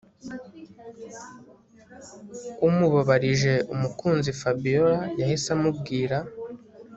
[2.67, 6.17] umubabarije umukunzi Fabiora yahise amubwira